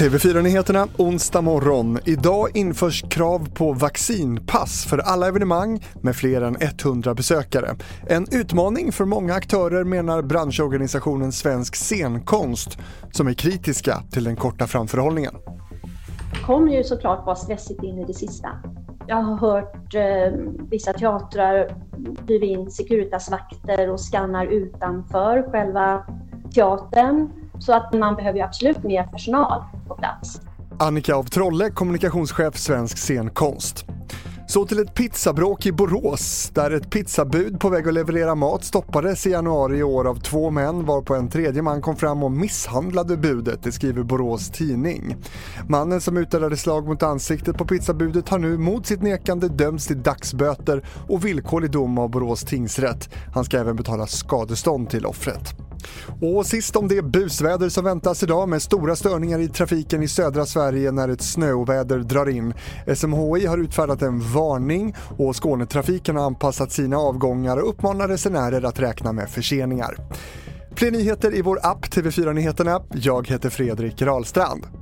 [0.00, 1.98] TV4-nyheterna onsdag morgon.
[2.04, 7.76] Idag införs krav på vaccinpass för alla evenemang med fler än 100 besökare.
[8.08, 12.78] En utmaning för många aktörer menar branschorganisationen Svensk scenkonst
[13.12, 15.34] som är kritiska till den korta framförhållningen.
[16.32, 18.48] Det kommer ju såklart vara stressigt in i det sista.
[19.06, 20.40] Jag har hört eh,
[20.70, 21.76] vissa teatrar
[22.28, 26.04] hyra in Securitasvakter och skannar utanför själva
[26.54, 27.30] teatern.
[27.58, 30.40] Så att man behöver ju absolut mer personal på plats.
[30.78, 33.89] Annika av Trolle, kommunikationschef Svensk scenkonst.
[34.50, 39.26] Så till ett pizzabråk i Borås där ett pizzabud på väg att leverera mat stoppades
[39.26, 43.16] i januari i år av två män varpå en tredje man kom fram och misshandlade
[43.16, 45.16] budet, det skriver Borås Tidning.
[45.68, 50.02] Mannen som utdelade slag mot ansiktet på pizzabudet har nu mot sitt nekande dömts till
[50.02, 53.08] dagsböter och villkorlig dom av Borås tingsrätt.
[53.34, 55.69] Han ska även betala skadestånd till offret.
[56.20, 60.46] Och sist om det busväder som väntas idag med stora störningar i trafiken i södra
[60.46, 62.54] Sverige när ett snöoväder drar in.
[62.94, 68.80] SMHI har utfärdat en varning och Skånetrafiken har anpassat sina avgångar och uppmanar resenärer att
[68.80, 69.96] räkna med förseningar.
[70.76, 72.82] Fler nyheter i vår app TV4 Nyheterna.
[72.92, 74.79] Jag heter Fredrik Rahlstrand.